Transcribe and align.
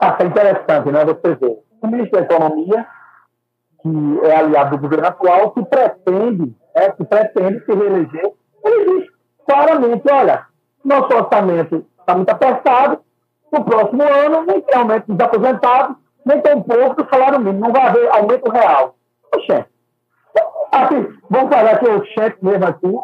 Ah, 0.00 0.16
é 0.20 0.24
interessante, 0.24 0.90
né? 0.90 1.04
Você 1.04 1.34
vê. 1.34 1.58
O 1.80 1.86
ministro 1.86 2.18
da 2.18 2.24
Economia, 2.24 2.86
que 3.82 4.20
é 4.24 4.36
aliado 4.36 4.76
do 4.76 4.82
governo 4.82 5.06
atual, 5.06 5.50
que 5.52 5.64
pretende, 5.64 6.56
é, 6.74 6.90
que 6.90 7.04
pretende 7.04 7.64
se 7.64 7.72
reeleger, 7.72 8.32
ele 8.64 9.00
diz 9.00 9.10
claramente, 9.46 10.02
olha, 10.10 10.46
nosso 10.84 11.14
orçamento 11.14 11.86
está 12.00 12.14
muito 12.14 12.30
apertado, 12.30 13.00
no 13.52 13.64
próximo 13.64 14.02
ano 14.02 14.44
nem 14.46 14.60
tem 14.60 14.78
aumento 14.78 15.06
dos 15.12 15.20
aposentados, 15.24 15.96
nem 16.24 16.40
tem 16.40 16.62
pouco 16.62 17.02
do 17.02 17.08
salário 17.08 17.40
mínimo, 17.40 17.60
não 17.60 17.72
vai 17.72 17.86
haver 17.86 18.10
aumento 18.10 18.50
real. 18.50 18.94
Oxê. 19.34 19.64
Assim, 20.70 21.18
vamos 21.30 21.54
falar 21.54 21.78
que 21.78 21.88
o 21.88 22.04
chefe 22.04 22.44
mesmo 22.44 22.64
assim, 22.66 22.98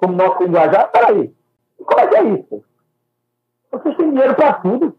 como 0.00 0.16
nosso 0.16 0.42
linguajar, 0.42 0.90
peraí, 0.92 1.34
como 1.84 2.00
é 2.00 2.06
que 2.06 2.16
é 2.16 2.24
isso? 2.24 2.64
Vocês 3.72 3.96
têm 3.96 4.10
dinheiro 4.10 4.34
para 4.34 4.54
tudo. 4.54 4.96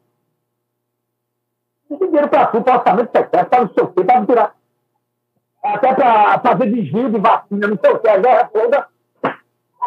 Vocês 1.89 1.99
têm 1.99 2.09
dinheiro 2.09 2.29
para 2.29 2.45
tudo, 2.48 2.63
para 2.63 2.77
orçamento 2.77 3.11
secreto, 3.11 3.49
para 3.49 3.61
não 3.61 3.73
sei 3.73 3.84
o 3.84 3.88
quê, 3.88 4.03
para 4.03 4.25
tirar. 4.25 4.55
Até 5.63 5.93
para 5.93 6.39
fazer 6.39 6.71
desvio 6.71 7.09
de 7.09 7.20
vacina, 7.20 7.67
não 7.67 7.77
sei 7.77 7.91
o 7.91 7.99
quê, 7.99 8.09
a 8.09 8.17
guerra 8.17 8.49
toda. 8.53 8.88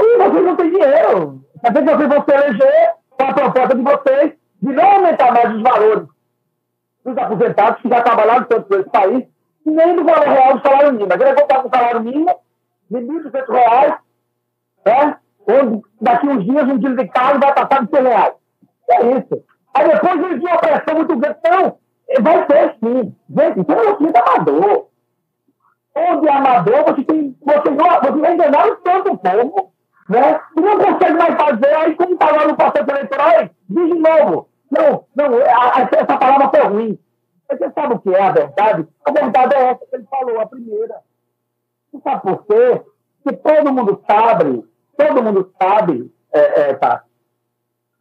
E 0.00 0.18
vocês 0.18 0.44
não 0.44 0.56
têm 0.56 0.70
dinheiro. 0.70 1.40
Dizer 1.62 1.84
que 1.84 1.94
vocês 1.94 2.08
vão 2.08 2.24
se 2.24 2.34
eleger 2.34 2.94
com 3.10 3.24
a 3.24 3.32
proposta 3.32 3.76
de 3.76 3.82
vocês 3.82 4.32
de 4.60 4.72
não 4.72 4.84
aumentar 4.84 5.32
mais 5.32 5.54
os 5.54 5.62
valores 5.62 6.08
dos 7.04 7.18
aposentados 7.18 7.82
que 7.82 7.88
já 7.88 8.02
trabalharam 8.02 8.44
tanto 8.44 8.76
nesse 8.76 8.90
país, 8.90 9.24
nem 9.64 9.96
do 9.96 10.04
valor 10.04 10.26
real 10.26 10.56
do 10.56 10.62
salário 10.62 10.92
mínimo. 10.92 11.12
Agora 11.12 11.34
voltar 11.34 11.62
com 11.62 11.68
o 11.68 11.70
salário 11.70 12.00
mínimo 12.00 12.40
de 12.90 12.98
R$ 12.98 13.06
1.200, 13.06 13.98
né? 14.86 15.16
onde 15.46 15.82
daqui 16.00 16.28
uns 16.28 16.44
dias 16.44 16.64
um 16.64 16.78
quilo 16.78 16.96
de 16.96 17.08
carne 17.08 17.40
vai 17.40 17.54
passar 17.54 17.84
de 17.84 17.90
100 17.90 18.02
reais. 18.02 18.34
É 18.90 19.06
isso. 19.18 19.44
Aí 19.74 19.88
depois 19.88 20.20
eles 20.20 20.42
uma 20.42 20.58
pressão 20.58 20.94
muito 20.94 21.16
grande. 21.16 21.38
Não, 21.44 21.78
vai 22.20 22.46
ser 22.46 22.76
sim. 22.80 23.14
Gente, 23.30 23.60
isso 23.60 23.72
é 23.72 23.76
um 23.76 23.92
assunto 23.92 24.16
amador. 24.16 24.88
Onde 25.94 26.28
é 26.28 26.32
amador, 26.32 26.84
você 26.84 27.04
tem. 27.04 27.36
Você, 27.40 27.70
você 27.70 28.20
vai 28.20 28.34
enganar 28.34 28.76
tanto 28.82 29.12
o 29.12 29.18
povo, 29.18 29.72
né? 30.08 30.40
E 30.56 30.60
não 30.60 30.78
consegue 30.78 31.14
mais 31.14 31.34
fazer, 31.34 31.74
aí 31.74 31.94
como 31.94 32.14
está 32.14 32.30
lá 32.30 32.46
no 32.46 32.56
processo 32.56 32.90
eleitoral, 32.90 33.50
diz 33.68 33.88
de 33.88 33.94
novo. 33.94 34.48
Não, 34.70 35.04
não, 35.14 35.38
essa 35.40 36.18
palavra 36.18 36.48
foi 36.48 36.68
ruim. 36.68 36.98
Você 37.50 37.70
sabe 37.72 37.94
o 37.94 37.98
que 37.98 38.14
é 38.14 38.22
a 38.22 38.32
verdade? 38.32 38.88
A 39.04 39.12
verdade 39.12 39.54
é 39.54 39.62
essa 39.64 39.86
que 39.86 39.96
ele 39.96 40.06
falou, 40.06 40.40
a 40.40 40.46
primeira. 40.46 40.94
Você 41.92 42.02
sabe 42.02 42.22
por 42.22 42.46
quê? 42.46 42.82
Que 43.22 43.36
todo 43.36 43.72
mundo 43.72 44.02
sabe, 44.06 44.64
todo 44.96 45.22
mundo 45.22 45.52
sabe, 45.60 46.10
é, 46.32 46.60
é, 46.60 46.74
tá? 46.74 47.04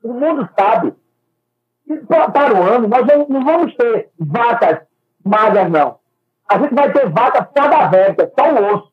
O 0.01 0.13
mundo 0.13 0.49
sabe 0.57 0.93
para 2.07 2.53
o 2.53 2.63
ano 2.63 2.87
nós 2.87 3.05
não 3.27 3.43
vamos 3.43 3.75
ter 3.75 4.09
vacas 4.19 4.81
magras, 5.23 5.69
não. 5.69 5.99
A 6.49 6.57
gente 6.57 6.73
vai 6.73 6.91
ter 6.91 7.09
vacas 7.09 7.47
cadavélicas, 7.53 8.31
só 8.37 8.51
o 8.51 8.75
osso, 8.75 8.91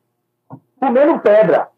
comendo 0.78 1.19
pedra. 1.20 1.69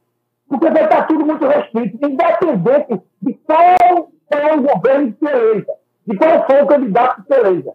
Porque 0.49 0.69
vai 0.71 0.85
estar 0.85 1.07
tudo 1.07 1.25
muito 1.25 1.47
restrito, 1.47 1.97
independente 2.05 3.03
de 3.23 3.35
qual 3.35 4.11
é 4.31 4.55
o 4.55 4.63
governo 4.63 5.15
se 5.19 5.25
eleja, 5.25 5.73
de 6.07 6.17
qual 6.17 6.47
for 6.47 6.65
o 6.65 6.67
candidato 6.67 7.23
se 7.23 7.35
eleja. 7.35 7.73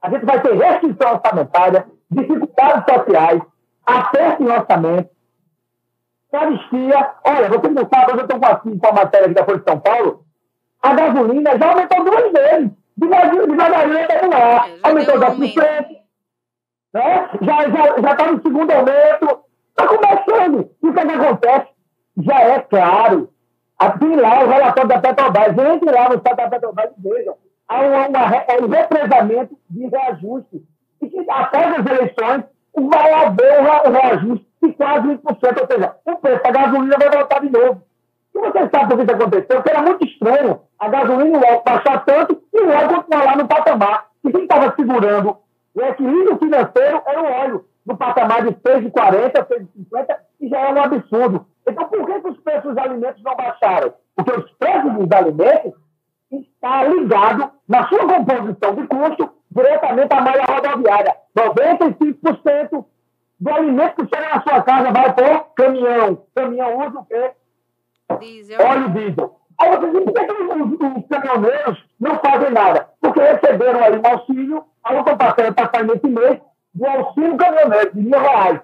A 0.00 0.10
gente 0.10 0.24
vai 0.24 0.40
ter 0.40 0.54
restrição 0.54 1.12
orçamentária, 1.12 1.86
dificuldades 2.10 2.94
sociais, 2.94 3.42
aperto 3.84 4.42
em 4.42 4.50
orçamento, 4.50 5.10
caristia. 6.30 7.14
Olha, 7.24 7.48
você 7.48 7.68
não 7.68 7.88
sabe, 7.92 8.12
eu 8.12 8.20
estou 8.20 8.40
com 8.40 8.86
a 8.86 8.92
matéria 8.92 9.26
aqui 9.26 9.34
da 9.34 9.44
Folha 9.44 9.58
de 9.58 9.64
São 9.68 9.80
Paulo, 9.80 10.24
a 10.82 10.94
gasolina 10.94 11.58
já 11.58 11.70
aumentou 11.70 12.04
duas 12.04 12.32
vezes. 12.32 12.70
Devagarinho 12.96 14.00
está 14.00 14.26
no 14.26 14.34
ar. 14.34 14.68
Aumentou 14.82 15.18
10%. 15.18 15.98
Né? 16.94 17.28
Já 17.40 17.62
está 17.62 17.70
já, 17.70 18.00
já 18.00 18.14
tá 18.16 18.32
no 18.32 18.42
segundo 18.42 18.70
aumento. 18.70 19.40
Está 19.70 19.86
começando. 19.86 20.70
E 20.82 20.88
o 20.88 20.92
que, 20.92 21.00
é 21.00 21.06
que 21.06 21.12
acontece? 21.12 21.68
Já 22.18 22.40
é 22.40 22.60
claro. 22.60 23.30
Tem 24.00 24.16
lá 24.16 24.44
o 24.44 24.48
relatório 24.48 24.88
da 24.88 24.98
Petrobras. 24.98 25.58
Entre 25.58 25.90
lá 25.90 26.08
no 26.08 26.20
site 26.20 26.36
da 26.36 26.48
Petrobras 26.48 26.90
e 26.98 27.08
vejam. 27.08 27.36
Há 27.68 27.80
uma, 27.82 28.08
uma, 28.08 28.26
um 28.62 28.68
represamento 28.68 29.58
de 29.70 29.86
reajuste. 29.86 30.62
E 31.00 31.08
que 31.08 31.30
após 31.30 31.78
as 31.78 31.86
eleições 31.86 32.44
vai 32.76 33.12
haver 33.12 33.60
um 33.60 33.92
reajuste 33.92 34.46
de 34.62 34.72
quase 34.72 35.08
20%. 35.08 35.20
Ou 35.24 35.66
seja, 35.66 35.96
o 36.04 36.16
preço 36.16 36.42
da 36.42 36.50
gasolina 36.50 36.96
vai 36.98 37.10
voltar 37.10 37.40
de 37.40 37.50
novo. 37.50 37.82
E 38.38 38.40
você 38.40 38.70
sabe 38.70 38.94
por 38.94 39.04
que 39.04 39.12
aconteceu? 39.12 39.56
Porque 39.56 39.70
era 39.70 39.82
muito 39.82 40.04
estranho 40.04 40.60
a 40.78 40.88
gasolina 40.88 41.38
o 41.38 41.42
óleo 41.42 41.62
baixar 41.64 42.04
tanto 42.04 42.40
e 42.54 42.60
o 42.60 42.68
óleo 42.68 42.88
continuar 42.88 43.24
lá 43.24 43.36
no 43.36 43.48
patamar. 43.48 44.06
E 44.24 44.30
quem 44.30 44.42
estava 44.42 44.74
segurando 44.76 45.36
o 45.74 45.82
equilíbrio 45.82 46.38
financeiro 46.38 47.02
era 47.04 47.20
o 47.20 47.26
óleo, 47.26 47.64
no 47.84 47.96
patamar 47.96 48.44
de 48.44 48.54
6,40, 48.54 49.46
6,50, 49.46 50.16
e 50.40 50.48
já 50.48 50.58
é 50.60 50.72
um 50.72 50.82
absurdo. 50.82 51.46
Então, 51.66 51.88
por 51.88 52.06
que, 52.06 52.20
que 52.20 52.28
os 52.28 52.38
preços 52.38 52.74
dos 52.74 52.78
alimentos 52.78 53.22
não 53.24 53.34
baixaram? 53.34 53.92
Porque 54.14 54.32
os 54.32 54.50
preços 54.52 54.92
dos 54.92 55.12
alimentos 55.12 55.72
estão 56.30 56.94
ligados, 56.94 57.48
na 57.68 57.88
sua 57.88 58.06
composição 58.06 58.74
de 58.74 58.86
custo, 58.86 59.30
diretamente 59.50 60.14
à 60.14 60.20
malha 60.20 60.44
rodoviária. 60.48 61.16
95% 61.36 62.84
do 63.40 63.50
alimento 63.50 63.94
que 63.96 64.16
chega 64.16 64.34
na 64.34 64.42
sua 64.42 64.62
casa 64.62 64.92
vai 64.92 65.12
por 65.12 65.54
caminhão. 65.54 66.22
Caminhão 66.34 66.86
usa 66.86 66.98
o 67.00 67.04
quê? 67.04 67.32
Diesel. 68.16 68.66
Óleo 68.66 68.90
diesel. 68.90 69.38
Aí 69.58 69.70
você 69.70 69.90
diz, 69.90 70.04
por 70.04 70.14
que 70.14 70.32
os, 70.32 70.96
os 70.96 71.08
caminhoneiros 71.08 71.84
não 72.00 72.18
fazem 72.20 72.50
nada? 72.50 72.88
Porque 73.00 73.20
receberam 73.20 73.82
aí 73.82 73.98
um 73.98 74.06
auxílio, 74.06 74.64
a 74.84 74.94
outra 74.94 75.16
passando 75.16 75.54
passar 75.54 75.84
nesse 75.84 76.06
mês, 76.06 76.40
de 76.74 76.86
auxílio 76.86 77.36
caminhoneiro, 77.36 77.92
de 77.92 78.00
mil 78.00 78.20
reais. 78.20 78.60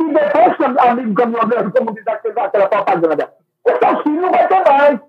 E 0.00 0.04
depois, 0.04 0.78
amigo 0.78 1.14
caminhoneiro, 1.14 1.72
como 1.72 1.94
diz 1.94 2.06
aquela, 2.06 2.48
propaganda, 2.48 3.34
esse 3.66 3.84
auxílio 3.84 4.22
não 4.22 4.30
vai 4.30 4.48
ter 4.48 4.64
mais. 4.68 5.00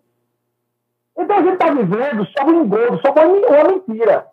Então 1.18 1.38
a 1.38 1.42
gente 1.42 1.54
está 1.54 1.72
vivendo 1.72 2.28
sobre 2.38 2.56
um 2.56 2.64
engodo, 2.64 3.02
sobre 3.06 3.26
uma, 3.26 3.64
mentira. 3.64 4.26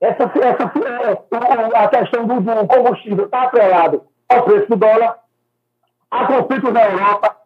Essa, 0.00 0.24
essa, 0.24 0.72
é, 0.88 1.78
a 1.78 1.88
questão 1.88 2.26
do, 2.26 2.40
do 2.40 2.66
combustível 2.66 3.24
está 3.24 3.42
atrelado 3.44 4.04
ao 4.28 4.42
preço 4.44 4.68
do 4.68 4.76
dólar, 4.76 5.18
a 6.10 6.26
conflitos 6.26 6.72
na 6.72 6.84
Europa, 6.84 7.36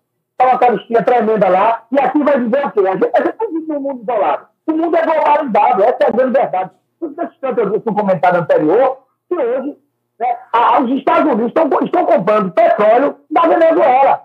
uma 0.47 0.59
caristia 0.59 1.03
tremenda 1.03 1.49
lá, 1.49 1.83
e 1.91 1.99
aqui 2.01 2.23
vai 2.23 2.41
dizer 2.41 2.67
o 2.67 2.71
quê? 2.71 2.81
A 2.81 2.93
gente, 2.93 3.11
a 3.15 3.23
gente 3.23 3.37
não 3.41 3.53
vive 3.53 3.67
num 3.73 3.81
mundo 3.81 4.03
isolado. 4.03 4.47
O 4.67 4.73
mundo 4.73 4.97
é 4.97 5.03
globalizado, 5.03 5.85
essa 5.85 5.97
é 6.01 6.07
a 6.07 6.11
grande 6.11 6.33
verdade. 6.33 6.71
Por 6.99 7.11
isso 7.11 7.41
que 7.41 7.61
eu 7.61 7.83
no 7.85 7.95
comentário 7.95 8.41
anterior, 8.41 8.99
que 9.29 9.35
hoje 9.35 9.79
né, 10.19 10.37
os 10.83 10.91
Estados 10.91 11.33
Unidos 11.33 11.49
estão, 11.49 11.69
estão 11.83 12.07
comprando 12.07 12.53
petróleo 12.53 13.17
da 13.31 13.43
Venezuela, 13.43 14.23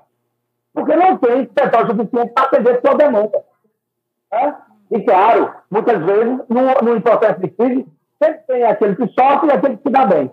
porque 0.74 0.96
não 0.96 1.18
tem 1.18 1.46
petróleo 1.46 1.88
suficiente 1.88 2.34
para 2.34 2.46
atender 2.46 2.82
sua 2.82 2.96
demanda. 2.96 3.44
Né? 4.32 4.56
E, 4.92 5.02
claro, 5.04 5.54
muitas 5.70 6.04
vezes, 6.04 6.40
no 6.50 7.02
processo 7.02 7.40
de 7.40 7.50
crise, 7.50 7.88
sempre 8.22 8.40
tem 8.48 8.64
aquele 8.64 8.96
que 8.96 9.08
sofre 9.08 9.50
e 9.50 9.52
aquele 9.52 9.78
que 9.78 9.84
se 9.84 9.90
dá 9.90 10.06
bem. 10.06 10.32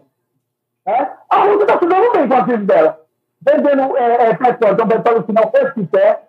Né? 0.86 1.12
A 1.30 1.44
Rússia 1.44 1.62
está 1.62 1.78
se 1.78 1.86
dando 1.86 2.12
bem 2.12 2.28
com 2.28 2.34
a 2.34 2.44
crise 2.44 2.64
dela 2.64 3.07
vendendo 3.40 3.96
é, 3.96 4.30
é, 4.30 4.34
petróleo, 4.34 4.74
então 4.74 4.88
petróleo 4.88 5.24
final 5.24 5.50
preço 5.50 5.74
que 5.74 5.86
quer, 5.86 6.26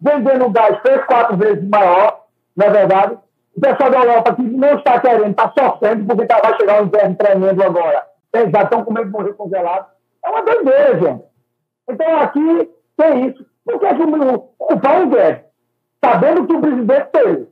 vendendo 0.00 0.50
gás 0.50 0.80
três, 0.82 1.04
quatro 1.04 1.36
vezes 1.36 1.68
maior, 1.68 2.24
não 2.56 2.66
é 2.66 2.70
verdade? 2.70 3.18
O 3.56 3.60
pessoal 3.60 3.90
da 3.90 3.98
Europa 3.98 4.34
que 4.36 4.42
não 4.42 4.76
está 4.76 5.00
querendo, 5.00 5.30
está 5.30 5.52
sofrendo, 5.58 6.06
porque 6.06 6.26
tá, 6.26 6.40
vai 6.40 6.56
chegar 6.56 6.82
um 6.82 6.86
inverno 6.86 7.16
tremendo 7.16 7.62
agora. 7.62 8.06
Eles 8.32 8.52
já 8.52 8.62
estão 8.62 8.84
com 8.84 8.92
medo 8.92 9.06
de 9.06 9.12
morrer 9.12 9.32
congelado. 9.32 9.86
É 10.24 10.28
uma 10.28 10.42
doideira, 10.42 11.00
gente. 11.00 11.24
Então 11.88 12.20
aqui 12.20 12.70
tem 12.96 13.26
isso. 13.26 13.44
Por 13.64 13.80
que, 13.80 13.94
que 13.94 14.02
o, 14.02 14.50
o 14.58 14.80
Paulo 14.80 15.08
Guedes, 15.08 15.42
sabendo 16.04 16.46
que 16.46 16.54
o 16.54 16.60
presidente 16.60 17.08
dele 17.12 17.48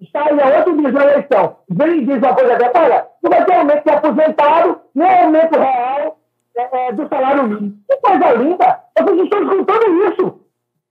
está 0.00 0.26
aí 0.26 0.40
há 0.40 0.58
oito 0.58 0.76
dias 0.76 0.92
na 0.92 1.02
eleição, 1.02 1.56
vem 1.68 1.98
e 1.98 2.06
diz 2.06 2.18
uma 2.18 2.34
coisa 2.34 2.56
dessa, 2.56 2.80
olha, 2.80 3.06
não 3.22 3.30
vai 3.30 3.44
ter 3.44 3.54
aumento 3.54 3.84
de 3.84 3.90
aposentado, 3.90 4.80
nem 4.94 5.22
aumento 5.22 5.58
real, 5.58 6.19
é, 6.56 6.88
é, 6.88 6.92
do 6.92 7.08
salário 7.08 7.44
mínimo. 7.44 7.78
Que 7.88 7.96
coisa 7.96 8.32
linda! 8.32 8.80
Vocês 8.98 9.20
estão 9.20 9.42
escutando 9.42 10.12
isso 10.12 10.40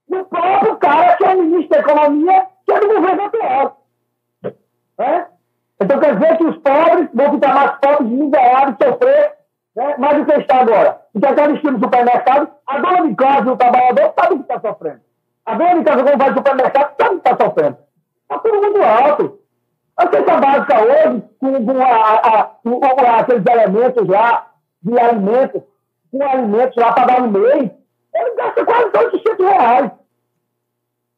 do 0.08 0.24
próprio 0.24 0.76
cara 0.76 1.16
que 1.16 1.24
é 1.24 1.34
o 1.34 1.42
ministro 1.42 1.68
da 1.68 1.78
Economia, 1.78 2.46
que 2.66 2.72
é 2.72 2.80
do 2.80 2.88
governo 2.88 3.22
atual. 3.24 3.86
É? 4.98 5.26
Então 5.80 5.98
quer 5.98 6.14
dizer 6.14 6.36
que 6.36 6.44
os 6.44 6.56
pobres 6.58 7.08
vão 7.14 7.32
ficar 7.32 7.54
mais 7.54 7.70
pobres, 7.80 8.10
miseráveis, 8.10 8.76
sofrer 8.82 9.40
né? 9.76 9.96
mais 9.98 10.18
do 10.18 10.24
que 10.26 10.40
está 10.40 10.60
agora. 10.60 11.00
Então, 11.14 11.30
aquela 11.30 11.52
esquina 11.52 11.72
no 11.72 11.80
supermercado, 11.80 12.50
a 12.66 12.78
dona 12.78 13.08
de 13.08 13.14
casa, 13.14 13.52
o 13.52 13.56
trabalhador, 13.56 14.12
sabe 14.18 14.34
que 14.36 14.42
está 14.42 14.60
sofrendo. 14.60 15.00
A 15.46 15.54
dona 15.54 15.74
de 15.76 15.84
casa, 15.84 16.02
quando 16.02 16.18
vai 16.18 16.30
no 16.30 16.36
supermercado, 16.36 16.94
sabe 17.00 17.10
que 17.10 17.28
está 17.28 17.44
sofrendo. 17.44 17.78
Está 18.22 18.38
tudo 18.38 18.60
muito 18.60 18.82
alto. 18.82 19.40
A 19.96 20.02
cesta 20.10 20.36
básica 20.36 20.82
hoje, 20.82 21.24
com, 21.38 21.66
com, 21.66 21.82
a, 21.82 22.14
a, 22.14 22.42
com 22.62 22.80
aqueles 23.18 23.44
elementos 23.46 24.08
lá, 24.08 24.49
de 24.82 24.98
alimentos, 24.98 25.62
com 26.10 26.22
alimentos 26.22 26.76
lá 26.76 26.92
para 26.92 27.06
dar 27.06 27.22
um 27.22 27.30
mês, 27.30 27.70
ele 28.14 28.34
gasta 28.36 28.64
quase 28.64 28.90
800 28.96 29.46
reais. 29.46 29.90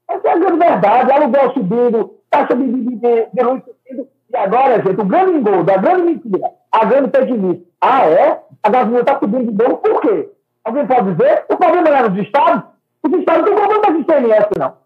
Essa 0.08 0.28
é 0.28 0.32
a 0.32 0.38
grande 0.38 0.58
verdade. 0.58 1.12
Aluguel 1.12 1.52
subindo, 1.52 2.14
taxa 2.30 2.54
de, 2.54 2.64
de, 2.64 2.96
de, 2.96 3.26
de 3.32 3.42
luz 3.42 3.62
subindo, 3.64 4.08
E 4.30 4.36
agora, 4.36 4.82
gente, 4.82 5.00
o 5.00 5.04
grande 5.04 5.38
engoldo, 5.38 5.70
a 5.70 5.76
grande 5.76 6.02
mentira, 6.02 6.50
a 6.70 6.84
grande 6.84 7.10
fake 7.10 7.32
news. 7.32 7.58
Ah, 7.80 8.06
é? 8.06 8.42
A 8.62 8.70
gasolina 8.70 9.00
está 9.00 9.18
subindo 9.18 9.52
de 9.52 9.64
novo, 9.64 9.78
por 9.78 10.00
quê? 10.00 10.30
Alguém 10.64 10.86
pode 10.86 11.14
dizer? 11.14 11.44
O 11.48 11.56
problema 11.56 11.90
não 11.90 11.96
é 11.96 12.08
nos 12.08 12.18
estados? 12.18 12.62
Os 13.02 13.12
estados 13.12 13.42
não 13.42 13.52
estão 13.52 13.68
problema 13.68 13.92
de 13.92 14.00
ICMS, 14.02 14.48
não. 14.58 14.76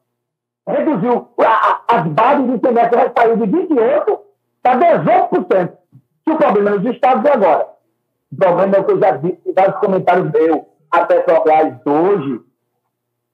Reduziu. 0.68 1.28
as 1.88 2.06
bases 2.08 2.46
do 2.46 2.54
ICMS 2.56 2.90
saiu 3.16 3.36
de 3.36 3.46
28% 3.46 4.18
para 4.62 4.78
18%. 4.98 5.72
Se 6.24 6.32
o 6.32 6.36
problema 6.36 6.70
é 6.70 6.72
nos 6.74 6.94
estados, 6.94 7.24
e 7.24 7.28
agora? 7.28 7.75
O 8.32 8.36
problema 8.36 8.76
é 8.76 8.80
o 8.80 8.84
que 8.84 8.92
eu 8.92 9.00
já 9.00 9.10
disse, 9.12 9.52
vários 9.54 9.76
comentários 9.76 10.30
meus, 10.30 10.62
a 10.90 11.04
Petrobras 11.04 11.74
hoje, 11.84 12.40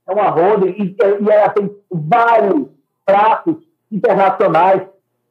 é 0.08 0.12
uma 0.12 0.30
roda 0.30 0.66
e, 0.66 0.96
e 0.96 1.30
ela 1.30 1.48
tem 1.50 1.74
vários 1.90 2.68
traços 3.04 3.56
internacionais 3.90 4.82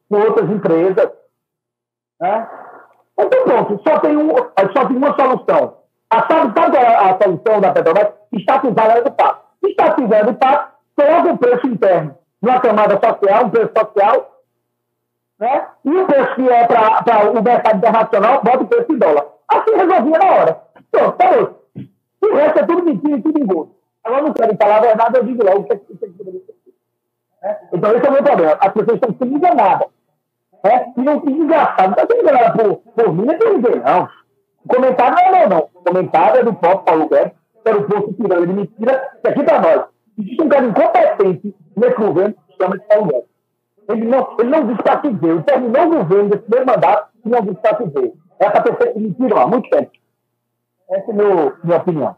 com 0.08 0.16
outras 0.16 0.50
empresas. 0.50 1.10
Né? 2.20 2.48
Então, 3.18 3.44
pronto, 3.44 3.82
só 3.86 3.98
tem, 4.00 4.16
um, 4.16 4.34
só 4.74 4.86
tem 4.86 4.96
uma 4.96 5.14
solução. 5.14 5.78
A, 6.10 6.26
sabe, 6.26 6.60
sabe 6.60 6.76
a, 6.78 7.10
a 7.10 7.22
solução 7.22 7.60
da 7.60 7.72
Petrobras? 7.72 8.12
Estatizar 8.32 8.90
ela 8.90 9.02
do 9.02 9.12
pato. 9.12 9.42
Estatizar 9.64 10.26
do 10.26 10.34
pato, 10.34 10.72
coloca 10.96 11.32
o 11.32 11.38
preço 11.38 11.66
interno 11.66 12.18
numa 12.40 12.60
camada 12.60 12.98
social, 12.98 13.46
um 13.46 13.50
preço 13.50 13.72
social, 13.78 14.42
né? 15.38 15.68
e 15.84 15.96
o 15.96 16.06
preço 16.06 16.34
que 16.34 16.48
é 16.48 16.66
para 16.66 17.30
o 17.30 17.42
mercado 17.42 17.76
internacional, 17.76 18.42
bota 18.42 18.64
o 18.64 18.66
preço 18.66 18.92
em 18.92 18.98
dólar. 18.98 19.31
Assim 19.62 19.76
resolvia 19.76 20.18
na 20.18 20.34
hora. 20.34 20.62
Pronto, 20.90 21.16
parou. 21.16 21.62
O 22.22 22.34
resto 22.34 22.58
é 22.58 22.66
tudo 22.66 22.84
mentira 22.84 23.16
e 23.18 23.22
tudo 23.22 23.38
engordo. 23.38 23.74
Agora 24.04 24.22
não 24.22 24.32
querem 24.32 24.56
falar 24.56 24.78
a 24.78 24.80
verdade, 24.80 25.18
eu 25.18 25.24
digo 25.24 25.44
logo 25.44 25.60
o 25.60 25.64
que 25.64 25.72
é 25.72 25.76
que 25.76 25.92
você 25.92 26.06
é? 27.42 27.58
Então, 27.72 27.96
esse 27.96 28.06
é 28.06 28.08
o 28.08 28.12
meu 28.12 28.22
problema. 28.22 28.58
As 28.60 28.72
pessoas 28.72 28.94
estão 28.94 29.16
sendo 29.18 29.36
enganadas. 29.36 29.88
É? 30.64 30.86
E 30.96 31.02
não 31.02 31.20
fica 31.20 31.32
engraçado. 31.32 31.86
Não 31.86 32.04
está 32.04 32.06
sendo 32.06 32.22
enganada 32.22 32.52
por, 32.52 32.76
por 32.76 33.14
mim, 33.14 33.26
nem 33.26 33.38
por 33.38 33.52
ninguém, 33.52 33.80
não. 33.80 34.08
O 34.64 34.68
comentário 34.68 35.16
não 35.16 35.36
é 35.36 35.48
não, 35.48 35.56
não. 35.56 35.68
O 35.74 35.84
comentário 35.84 36.40
é 36.40 36.44
do 36.44 36.54
próprio 36.54 36.84
Paulo 36.84 37.08
Guedes, 37.08 37.32
que 37.62 37.68
era 37.68 37.78
o 37.78 37.84
posto 37.84 38.12
tirando 38.14 38.46
de 38.46 38.52
mentira, 38.52 39.10
que 39.20 39.28
aqui 39.28 39.42
para 39.42 39.60
nós. 39.60 39.84
Existe 40.18 40.42
um 40.42 40.48
cara 40.48 40.66
incompetente 40.66 41.56
nesse 41.76 41.96
governo 41.96 42.34
que 42.34 42.62
chama 42.62 42.78
de 42.78 42.86
Paulo 42.86 43.06
Guedes. 43.06 43.32
Ele 43.88 44.04
não, 44.04 44.36
ele 44.38 44.48
não 44.48 44.66
veio. 45.18 45.34
Ele 45.34 45.42
terminou 45.42 45.82
o 45.82 45.90
governo 45.90 46.30
desse 46.30 46.42
primeiro 46.44 46.66
mandato 46.66 47.08
e 47.24 47.28
não 47.28 47.40
disse 47.40 47.56
para. 47.56 48.12
É 48.42 48.50
para 48.50 48.62
ter 48.62 48.76
feito 48.76 48.98
mentira 48.98 49.40
há 49.40 49.46
muito 49.46 49.70
tempo. 49.70 49.92
Essa 50.90 51.10
é 51.10 51.14
a 51.14 51.64
minha 51.64 51.76
opinião. 51.76 52.16